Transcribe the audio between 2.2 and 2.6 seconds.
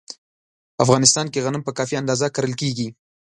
کرل